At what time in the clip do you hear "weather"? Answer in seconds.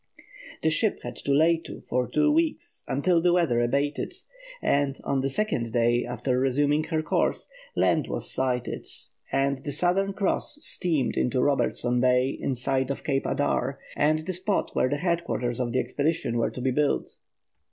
3.33-3.61